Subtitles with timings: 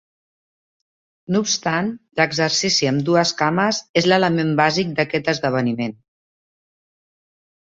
[1.35, 5.95] No obstant, l"exercici amb dues cames és l"element bàsic d"aquest esdeveniment.